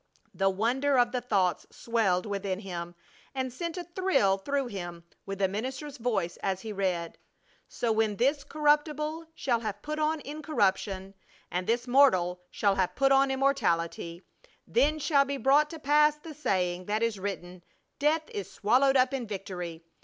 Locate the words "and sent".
3.35-3.77